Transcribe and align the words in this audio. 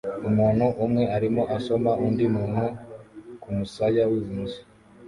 Umuntu 0.29 0.65
umwe 0.85 1.03
arimo 1.15 1.41
asoma 1.57 1.91
undi 2.05 2.25
muntu 2.35 2.63
kumusaya 3.41 4.03
wibumoso 4.11 4.61